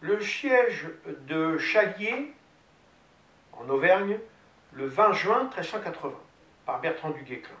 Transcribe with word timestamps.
le 0.00 0.20
siège 0.20 0.86
de 1.26 1.58
Chalier, 1.58 2.32
en 3.52 3.68
Auvergne, 3.68 4.18
le 4.72 4.86
20 4.86 5.12
juin 5.12 5.44
1380, 5.44 6.14
par 6.66 6.80
Bertrand 6.80 7.10
du 7.10 7.22
Guesclin. 7.22 7.54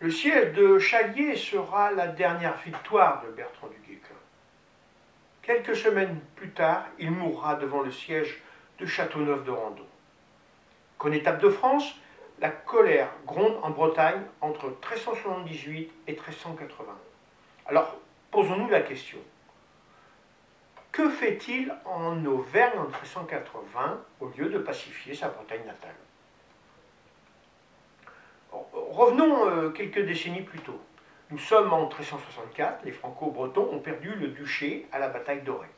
Le 0.00 0.10
siège 0.10 0.52
de 0.52 0.78
Chalier 0.78 1.36
sera 1.36 1.90
la 1.92 2.08
dernière 2.08 2.56
victoire 2.58 3.22
de 3.24 3.30
Bertrand 3.30 3.68
du 3.68 3.78
Guesclin. 3.78 4.16
Quelques 5.42 5.76
semaines 5.76 6.20
plus 6.36 6.50
tard, 6.50 6.86
il 6.98 7.10
mourra 7.10 7.56
devant 7.56 7.82
le 7.82 7.90
siège 7.90 8.40
de 8.78 8.86
Châteauneuf 8.86 9.44
de 9.44 9.50
Randon. 9.50 9.86
Connétable 10.98 11.42
de 11.42 11.48
France, 11.48 11.94
la 12.40 12.50
colère 12.50 13.10
gronde 13.26 13.58
en 13.62 13.70
Bretagne 13.70 14.22
entre 14.40 14.66
1378 14.66 15.92
et 16.06 16.12
1380. 16.12 16.92
Alors, 17.66 17.96
posons-nous 18.34 18.68
la 18.68 18.80
question. 18.80 19.18
Que 20.90 21.08
fait-il 21.08 21.72
en 21.84 22.24
Auvergne 22.26 22.78
en 22.78 22.84
1380 22.84 24.00
au 24.20 24.26
lieu 24.36 24.48
de 24.48 24.58
pacifier 24.58 25.14
sa 25.14 25.28
Bretagne 25.28 25.64
natale? 25.64 25.94
Revenons 28.72 29.48
euh, 29.48 29.70
quelques 29.70 30.04
décennies 30.04 30.42
plus 30.42 30.58
tôt. 30.60 30.80
Nous 31.30 31.38
sommes 31.38 31.72
en 31.72 31.86
1364, 31.86 32.84
les 32.84 32.92
Franco-Bretons 32.92 33.68
ont 33.72 33.78
perdu 33.78 34.14
le 34.14 34.28
duché 34.28 34.86
à 34.92 34.98
la 34.98 35.08
bataille 35.08 35.42
d'Auray. 35.42 35.70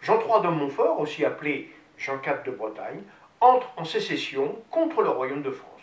Jean 0.00 0.18
III 0.20 0.42
de 0.42 0.48
Montfort, 0.48 1.00
aussi 1.00 1.24
appelé 1.24 1.72
Jean 1.96 2.20
IV 2.24 2.44
de 2.44 2.52
Bretagne, 2.52 3.02
entre 3.40 3.68
en 3.76 3.84
sécession 3.84 4.56
contre 4.70 5.02
le 5.02 5.10
royaume 5.10 5.42
de 5.42 5.50
France. 5.50 5.82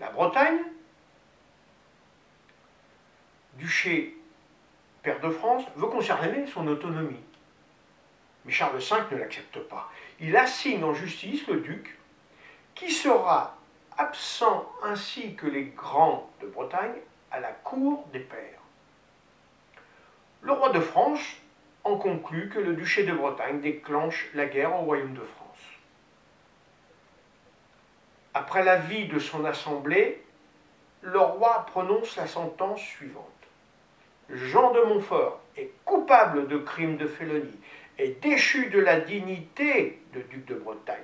La 0.00 0.10
Bretagne, 0.10 0.60
duché 3.78 4.16
père 5.02 5.20
de 5.20 5.30
France, 5.30 5.64
veut 5.76 5.86
conserver 5.86 6.46
son 6.48 6.66
autonomie. 6.66 7.22
Mais 8.44 8.52
Charles 8.52 8.78
V 8.78 8.96
ne 9.12 9.18
l'accepte 9.18 9.60
pas. 9.60 9.88
Il 10.18 10.36
assigne 10.36 10.82
en 10.82 10.94
justice 10.94 11.46
le 11.46 11.60
duc, 11.60 11.96
qui 12.74 12.90
sera 12.90 13.56
absent 13.96 14.68
ainsi 14.82 15.36
que 15.36 15.46
les 15.46 15.66
grands 15.66 16.28
de 16.40 16.48
Bretagne 16.48 16.96
à 17.30 17.38
la 17.38 17.52
cour 17.52 18.04
des 18.12 18.18
pairs. 18.20 18.60
Le 20.42 20.52
roi 20.52 20.70
de 20.70 20.80
France 20.80 21.36
en 21.84 21.96
conclut 21.96 22.48
que 22.48 22.58
le 22.58 22.74
duché 22.74 23.04
de 23.04 23.12
Bretagne 23.12 23.60
déclenche 23.60 24.26
la 24.34 24.46
guerre 24.46 24.74
au 24.74 24.82
royaume 24.84 25.14
de 25.14 25.24
France. 25.36 25.64
Après 28.34 28.64
l'avis 28.64 29.06
de 29.06 29.20
son 29.20 29.44
assemblée, 29.44 30.24
le 31.02 31.20
roi 31.20 31.64
prononce 31.66 32.16
la 32.16 32.26
sentence 32.26 32.80
suivante. 32.80 33.37
Jean 34.30 34.72
de 34.72 34.80
Montfort 34.80 35.40
est 35.56 35.70
coupable 35.84 36.48
de 36.48 36.58
crimes 36.58 36.96
de 36.96 37.06
félonie 37.06 37.58
et 37.98 38.08
déchu 38.20 38.68
de 38.68 38.78
la 38.78 39.00
dignité 39.00 40.00
de 40.12 40.20
duc 40.20 40.44
de 40.44 40.54
Bretagne, 40.54 40.96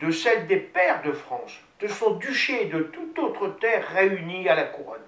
de 0.00 0.10
celle 0.10 0.46
des 0.46 0.56
pairs 0.56 1.02
de 1.02 1.12
France, 1.12 1.60
de 1.80 1.86
son 1.86 2.14
duché 2.14 2.62
et 2.62 2.66
de 2.66 2.80
toute 2.80 3.18
autre 3.18 3.48
terre 3.60 3.86
réunie 3.88 4.48
à 4.48 4.54
la 4.54 4.64
couronne. 4.64 5.00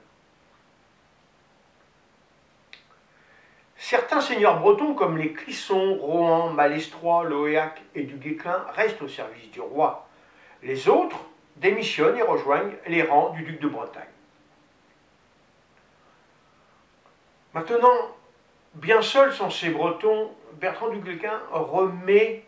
Certains 3.77 4.20
seigneurs 4.20 4.61
bretons, 4.61 4.95
comme 4.95 5.17
les 5.17 5.33
Clisson, 5.33 5.97
Rohan, 6.00 6.50
Malestroit, 6.50 7.25
Loéac 7.25 7.81
et 7.95 8.03
du 8.03 8.17
Guesclin, 8.17 8.65
restent 8.75 9.03
au 9.03 9.09
service 9.09 9.50
du 9.50 9.61
roi. 9.61 10.09
Les 10.62 10.89
autres 10.89 11.20
démissionnent 11.56 12.19
et 12.19 12.22
rejoignent 12.22 12.75
les 12.87 13.03
rangs 13.03 13.31
du 13.31 13.43
duc 13.43 13.61
de 13.61 13.69
Bretagne. 13.69 14.05
Maintenant, 17.55 18.17
bien 18.75 19.03
seul 19.03 19.33
sans 19.33 19.51
ces 19.51 19.71
Bretons, 19.71 20.31
Bertrand 20.55 20.91
du 20.91 20.99
Guesclin 21.01 21.41
remet 21.51 22.45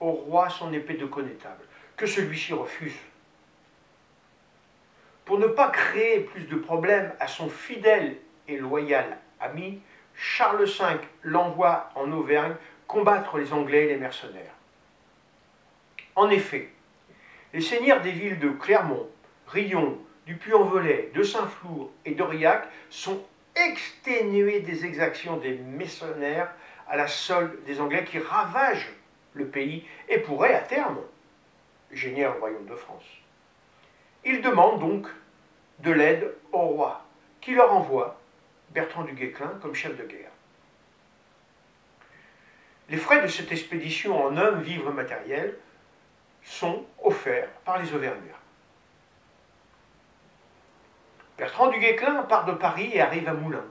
au 0.00 0.10
roi 0.10 0.48
son 0.50 0.72
épée 0.72 0.94
de 0.94 1.06
connétable, 1.06 1.64
que 1.96 2.06
celui-ci 2.06 2.52
refuse. 2.52 2.96
Pour 5.24 5.38
ne 5.38 5.46
pas 5.46 5.68
créer 5.68 6.20
plus 6.20 6.46
de 6.46 6.56
problèmes 6.56 7.12
à 7.20 7.26
son 7.26 7.48
fidèle 7.48 8.16
et 8.46 8.58
loyal 8.58 9.18
ami, 9.40 9.80
Charles 10.14 10.64
V 10.64 10.84
l'envoie 11.22 11.90
en 11.94 12.12
Auvergne 12.12 12.54
combattre 12.86 13.38
les 13.38 13.52
Anglais 13.52 13.84
et 13.84 13.88
les 13.88 13.96
mercenaires. 13.96 14.54
En 16.14 16.28
effet, 16.30 16.70
les 17.52 17.60
seigneurs 17.60 18.02
des 18.02 18.12
villes 18.12 18.38
de 18.38 18.50
Clermont, 18.50 19.08
Rion, 19.48 19.98
du 20.26 20.36
Puy-en-Velay, 20.36 21.10
de 21.14 21.22
Saint-Flour 21.22 21.90
et 22.04 22.14
d'Aurillac 22.14 22.68
sont 22.90 23.22
exténués 23.56 24.60
des 24.60 24.84
exactions 24.84 25.36
des 25.36 25.54
mercenaires 25.54 26.52
à 26.88 26.96
la 26.96 27.06
solde 27.06 27.64
des 27.64 27.80
Anglais 27.80 28.04
qui 28.04 28.18
ravagent 28.18 28.92
le 29.34 29.46
pays 29.46 29.86
et 30.08 30.18
pourraient 30.18 30.54
à 30.54 30.60
terme 30.60 30.98
gêner 31.92 32.22
le 32.22 32.30
royaume 32.30 32.66
de 32.66 32.74
France. 32.74 33.04
Ils 34.24 34.40
demandent 34.40 34.80
donc 34.80 35.06
de 35.80 35.90
l'aide 35.90 36.34
au 36.52 36.58
roi, 36.58 37.04
qui 37.40 37.54
leur 37.54 37.72
envoie 37.72 38.18
Bertrand 38.70 39.04
du 39.04 39.12
Guesclin 39.12 39.58
comme 39.60 39.74
chef 39.74 39.96
de 39.96 40.04
guerre. 40.04 40.30
Les 42.88 42.96
frais 42.96 43.22
de 43.22 43.28
cette 43.28 43.50
expédition 43.52 44.22
en 44.24 44.36
hommes, 44.36 44.60
vivres 44.60 44.92
matériels 44.92 45.56
sont 46.42 46.84
offerts 47.02 47.48
par 47.64 47.80
les 47.80 47.92
Auvergnats. 47.94 48.43
Bertrand 51.36 51.68
du 51.68 51.80
Guesclin 51.80 52.22
part 52.22 52.44
de 52.44 52.52
Paris 52.52 52.90
et 52.94 53.00
arrive 53.00 53.28
à 53.28 53.34
Moulins. 53.34 53.64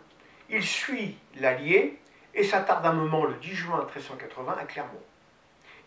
Il 0.50 0.64
suit 0.64 1.18
l'Allier 1.36 1.98
et 2.34 2.44
s'attarde 2.44 2.86
un 2.86 2.92
moment 2.92 3.24
le 3.24 3.36
10 3.36 3.56
juin 3.56 3.78
1380 3.86 4.58
à 4.60 4.66
Clermont. 4.66 5.02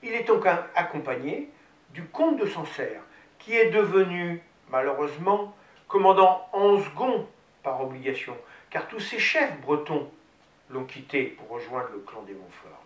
Il 0.02 0.12
est 0.12 0.24
donc 0.24 0.46
accompagné 0.74 1.50
du 1.90 2.04
comte 2.04 2.38
de 2.38 2.46
Sancerre, 2.46 3.02
qui 3.38 3.54
est 3.54 3.70
devenu, 3.70 4.42
malheureusement, 4.70 5.54
commandant 5.86 6.48
en 6.52 6.80
second 6.80 7.28
par 7.62 7.82
obligation, 7.82 8.36
car 8.70 8.88
tous 8.88 9.00
ses 9.00 9.18
chefs 9.18 9.60
bretons 9.60 10.10
l'ont 10.70 10.84
quitté 10.84 11.24
pour 11.24 11.48
rejoindre 11.48 11.90
le 11.92 11.98
clan 11.98 12.22
des 12.22 12.32
Montfort. 12.32 12.82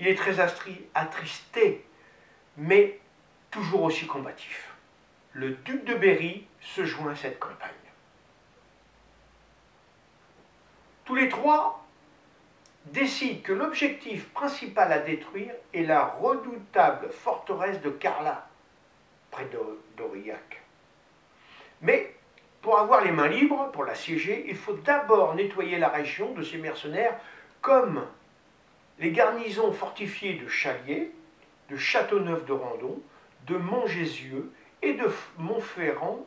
Il 0.00 0.08
est 0.08 0.16
très 0.16 0.40
attristé, 0.40 1.84
mais 2.56 2.98
toujours 3.52 3.82
aussi 3.82 4.06
combatif. 4.06 4.74
Le 5.32 5.50
duc 5.50 5.84
de 5.84 5.94
Berry 5.94 6.47
se 6.60 6.84
joint 6.84 7.12
à 7.12 7.16
cette 7.16 7.38
campagne. 7.38 7.70
Tous 11.04 11.14
les 11.14 11.28
trois 11.28 11.84
décident 12.86 13.40
que 13.42 13.52
l'objectif 13.52 14.28
principal 14.30 14.92
à 14.92 14.98
détruire 14.98 15.54
est 15.72 15.82
la 15.82 16.04
redoutable 16.04 17.10
forteresse 17.10 17.80
de 17.80 17.90
Carla, 17.90 18.46
près 19.30 19.48
d'Aurillac. 19.96 20.62
Mais 21.80 22.14
pour 22.62 22.78
avoir 22.78 23.02
les 23.02 23.12
mains 23.12 23.28
libres, 23.28 23.70
pour 23.72 23.84
l'assiéger, 23.84 24.44
il 24.48 24.56
faut 24.56 24.74
d'abord 24.74 25.34
nettoyer 25.34 25.78
la 25.78 25.88
région 25.88 26.32
de 26.32 26.42
ces 26.42 26.58
mercenaires 26.58 27.18
comme 27.60 28.04
les 28.98 29.12
garnisons 29.12 29.72
fortifiées 29.72 30.34
de 30.34 30.48
Chalier, 30.48 31.12
de 31.70 31.76
Châteauneuf 31.76 32.44
de 32.46 32.52
Randon, 32.52 33.00
de 33.46 33.56
Montgésieux 33.56 34.52
et 34.82 34.94
de 34.94 35.10
Montferrand 35.38 36.26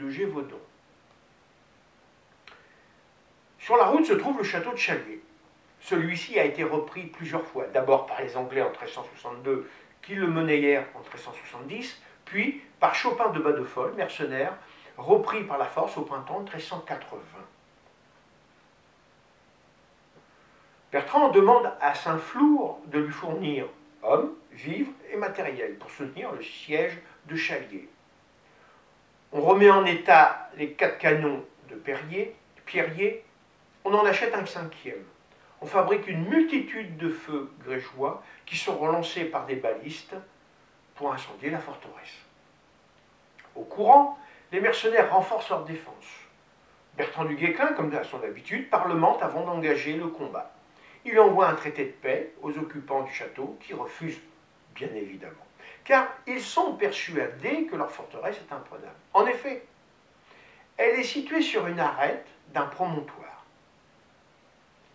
de. 0.00 0.56
Sur 3.58 3.76
la 3.76 3.84
route 3.84 4.06
se 4.06 4.14
trouve 4.14 4.38
le 4.38 4.44
château 4.44 4.72
de 4.72 4.76
Chalier. 4.76 5.20
Celui-ci 5.80 6.38
a 6.38 6.44
été 6.44 6.64
repris 6.64 7.06
plusieurs 7.06 7.44
fois, 7.44 7.66
d'abord 7.66 8.06
par 8.06 8.20
les 8.20 8.36
Anglais 8.36 8.62
en 8.62 8.70
1362 8.70 9.68
qui 10.02 10.14
le 10.14 10.26
monnayèrent 10.26 10.86
en 10.94 11.00
1370, 11.00 12.00
puis 12.24 12.62
par 12.78 12.94
Chopin 12.94 13.30
de 13.30 13.38
Badefolle, 13.38 13.92
mercenaire, 13.94 14.54
repris 14.96 15.44
par 15.44 15.58
la 15.58 15.66
force 15.66 15.96
au 15.98 16.02
printemps 16.02 16.40
1380. 16.40 17.20
Bertrand 20.92 21.28
demande 21.28 21.70
à 21.80 21.94
Saint-Flour 21.94 22.80
de 22.86 22.98
lui 22.98 23.12
fournir 23.12 23.66
hommes, 24.02 24.32
vivres 24.52 24.92
et 25.12 25.16
matériel 25.16 25.76
pour 25.76 25.90
soutenir 25.90 26.32
le 26.32 26.42
siège 26.42 26.98
de 27.26 27.36
Chalier. 27.36 27.88
On 29.60 29.62
remet 29.62 29.72
en 29.72 29.84
état 29.84 30.48
les 30.56 30.72
quatre 30.72 30.96
canons 30.96 31.44
de 31.68 31.74
Perrier, 31.74 32.34
Pierrier, 32.64 33.22
on 33.84 33.92
en 33.92 34.06
achète 34.06 34.34
un 34.34 34.46
cinquième. 34.46 35.04
On 35.60 35.66
fabrique 35.66 36.06
une 36.06 36.26
multitude 36.30 36.96
de 36.96 37.10
feux 37.10 37.52
grégeois 37.66 38.22
qui 38.46 38.56
seront 38.56 38.86
lancés 38.86 39.26
par 39.26 39.44
des 39.44 39.56
balistes 39.56 40.14
pour 40.94 41.12
incendier 41.12 41.50
la 41.50 41.58
forteresse. 41.58 42.24
Au 43.54 43.64
courant, 43.64 44.18
les 44.50 44.62
mercenaires 44.62 45.12
renforcent 45.12 45.50
leur 45.50 45.66
défense. 45.66 46.06
Bertrand 46.96 47.26
du 47.26 47.34
Guesclin, 47.34 47.74
comme 47.74 47.94
à 47.94 48.02
son 48.02 48.22
habitude, 48.22 48.70
parlemente 48.70 49.22
avant 49.22 49.44
d'engager 49.44 49.92
le 49.92 50.06
combat. 50.06 50.54
Il 51.04 51.20
envoie 51.20 51.48
un 51.48 51.54
traité 51.54 51.84
de 51.84 51.90
paix 51.90 52.32
aux 52.40 52.56
occupants 52.56 53.02
du 53.02 53.12
château 53.12 53.58
qui 53.60 53.74
refusent, 53.74 54.22
bien 54.74 54.88
évidemment, 54.94 55.46
car 55.84 56.08
ils 56.26 56.42
sont 56.42 56.74
persuadés 56.74 57.66
que 57.66 57.76
leur 57.76 57.90
forteresse 57.90 58.36
est 58.36 58.52
imprenable. 58.52 58.94
En 59.12 59.26
effet, 59.26 59.66
elle 60.76 60.98
est 60.98 61.04
située 61.04 61.42
sur 61.42 61.66
une 61.66 61.80
arête 61.80 62.26
d'un 62.48 62.66
promontoire. 62.66 63.44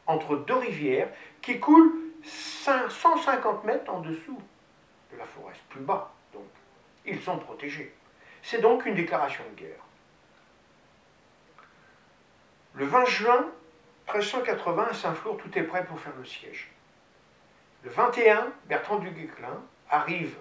entre 0.07 0.35
deux 0.35 0.55
rivières 0.55 1.09
qui 1.41 1.59
coulent 1.59 1.93
150 2.23 3.63
mètres 3.63 3.91
en 3.91 4.01
dessous 4.01 4.39
de 5.11 5.17
la 5.17 5.25
forêt, 5.25 5.53
plus 5.69 5.81
bas. 5.81 6.11
Donc, 6.31 6.45
ils 7.05 7.19
sont 7.21 7.39
protégés. 7.39 7.91
C'est 8.43 8.61
donc 8.61 8.85
une 8.85 8.93
déclaration 8.93 9.43
de 9.51 9.61
guerre. 9.61 9.83
Le 12.75 12.85
20 12.85 13.05
juin 13.05 13.45
1380, 14.13 14.87
à 14.91 14.93
Saint-Flour, 14.93 15.37
tout 15.37 15.57
est 15.57 15.63
prêt 15.63 15.83
pour 15.85 15.99
faire 15.99 16.13
le 16.17 16.25
siège. 16.25 16.69
Le 17.83 17.89
21, 17.89 18.51
Bertrand 18.65 18.97
du 18.97 19.09
Guesclin 19.09 19.61
arrive 19.89 20.35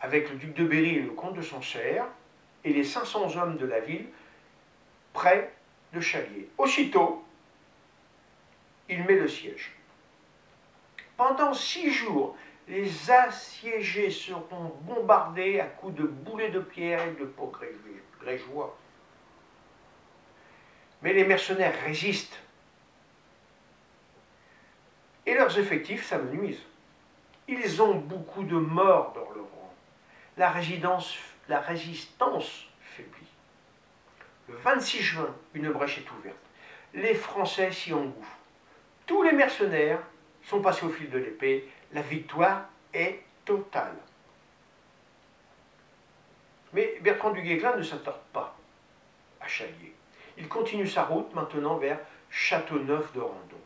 avec 0.00 0.30
le 0.30 0.36
duc 0.36 0.54
de 0.54 0.64
Berry 0.64 0.96
et 0.96 1.02
le 1.02 1.10
comte 1.10 1.34
de 1.34 1.42
Sancerre 1.42 2.06
et 2.64 2.72
les 2.72 2.84
500 2.84 3.36
hommes 3.36 3.56
de 3.56 3.66
la 3.66 3.80
ville 3.80 4.06
près 5.12 5.52
de 5.92 6.00
Chalier. 6.00 6.48
Aussitôt, 6.58 7.24
il 8.88 9.04
met 9.04 9.16
le 9.16 9.28
siège. 9.28 9.72
Pendant 11.16 11.54
six 11.54 11.90
jours, 11.90 12.36
les 12.68 13.10
assiégés 13.10 14.10
seront 14.10 14.74
bombardés 14.82 15.60
à 15.60 15.66
coups 15.66 15.94
de 15.94 16.02
boulets 16.02 16.50
de 16.50 16.60
pierre 16.60 17.06
et 17.06 17.12
de 17.12 17.24
pots 17.24 17.52
grégeois. 18.20 18.76
Mais 21.02 21.12
les 21.12 21.24
mercenaires 21.24 21.74
résistent. 21.84 22.38
Et 25.24 25.34
leurs 25.34 25.58
effectifs 25.58 26.04
s'amenuisent. 26.06 26.62
Ils 27.48 27.80
ont 27.80 27.94
beaucoup 27.94 28.42
de 28.42 28.56
morts 28.56 29.12
dans 29.14 29.30
leur 29.34 29.46
la 30.36 30.50
résistance 30.50 31.16
faiblit. 32.80 33.26
Le 34.48 34.56
26 34.56 35.02
juin, 35.02 35.34
une 35.54 35.70
brèche 35.70 35.98
est 35.98 36.10
ouverte. 36.12 36.36
Les 36.94 37.14
Français 37.14 37.72
s'y 37.72 37.92
engouffrent. 37.92 38.38
Tous 39.06 39.22
les 39.22 39.32
mercenaires 39.32 40.00
sont 40.44 40.60
passés 40.60 40.86
au 40.86 40.90
fil 40.90 41.10
de 41.10 41.18
l'épée. 41.18 41.68
La 41.92 42.02
victoire 42.02 42.66
est 42.92 43.22
totale. 43.44 43.96
Mais 46.72 46.98
Bertrand 47.00 47.30
du 47.30 47.42
Guesclin 47.42 47.76
ne 47.76 47.82
s'attarde 47.82 48.20
pas 48.32 48.56
à 49.40 49.46
Chalier. 49.46 49.94
Il 50.36 50.48
continue 50.48 50.86
sa 50.86 51.04
route 51.04 51.32
maintenant 51.34 51.76
vers 51.76 51.98
Châteauneuf 52.30 53.12
de 53.12 53.20
Randon. 53.20 53.60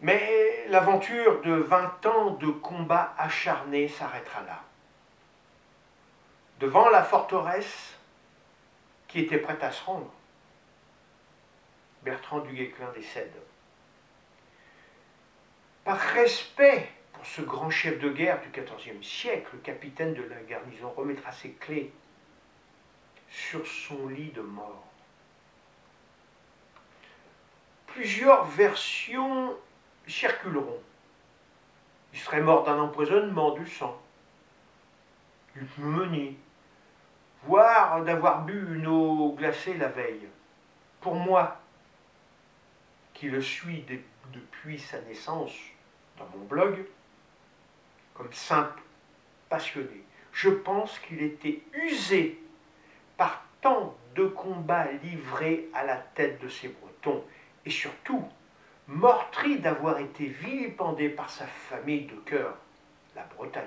Mais 0.00 0.47
l'aventure 0.68 1.40
de 1.42 1.52
20 1.52 2.06
ans 2.06 2.30
de 2.30 2.50
combats 2.50 3.14
acharnés 3.18 3.88
s'arrêtera 3.88 4.42
là. 4.42 4.62
Devant 6.60 6.88
la 6.90 7.02
forteresse 7.02 7.94
qui 9.06 9.20
était 9.20 9.38
prête 9.38 9.62
à 9.62 9.70
se 9.70 9.84
rendre, 9.84 10.12
Bertrand 12.02 12.40
du 12.40 12.54
Guesclin 12.54 12.90
décède. 12.94 13.32
Par 15.84 15.98
respect 15.98 16.90
pour 17.12 17.24
ce 17.26 17.42
grand 17.42 17.70
chef 17.70 17.98
de 17.98 18.10
guerre 18.10 18.40
du 18.42 18.48
XIVe 18.50 19.02
siècle, 19.02 19.48
le 19.54 19.58
capitaine 19.60 20.14
de 20.14 20.22
la 20.22 20.40
garnison 20.42 20.90
remettra 20.90 21.32
ses 21.32 21.52
clés 21.52 21.92
sur 23.30 23.66
son 23.66 24.08
lit 24.08 24.30
de 24.32 24.42
mort. 24.42 24.84
Plusieurs 27.86 28.44
versions 28.44 29.56
circuleront. 30.08 30.80
Il 32.12 32.18
serait 32.18 32.40
mort 32.40 32.64
d'un 32.64 32.78
empoisonnement 32.78 33.52
du 33.52 33.66
sang, 33.66 34.00
d'une 35.54 35.66
pneumonie, 35.66 36.36
voire 37.44 38.02
d'avoir 38.04 38.44
bu 38.44 38.76
une 38.76 38.86
eau 38.86 39.34
glacée 39.36 39.74
la 39.74 39.88
veille. 39.88 40.28
Pour 41.00 41.14
moi, 41.14 41.60
qui 43.14 43.28
le 43.28 43.42
suis 43.42 43.84
depuis 44.32 44.78
sa 44.78 45.00
naissance 45.02 45.52
dans 46.18 46.26
mon 46.36 46.44
blog, 46.44 46.84
comme 48.14 48.32
simple 48.32 48.80
passionné, 49.48 50.04
je 50.32 50.50
pense 50.50 50.98
qu'il 50.98 51.22
était 51.22 51.62
usé 51.72 52.40
par 53.16 53.42
tant 53.60 53.96
de 54.14 54.26
combats 54.26 54.90
livrés 55.02 55.68
à 55.74 55.84
la 55.84 55.96
tête 55.96 56.40
de 56.40 56.48
ces 56.48 56.68
Bretons, 56.68 57.24
et 57.64 57.70
surtout 57.70 58.24
meurtri 58.88 59.58
d'avoir 59.58 59.98
été 59.98 60.26
vilipendé 60.26 61.10
par 61.10 61.30
sa 61.30 61.46
famille 61.46 62.06
de 62.06 62.16
cœur, 62.24 62.54
la 63.14 63.24
Bretagne. 63.36 63.64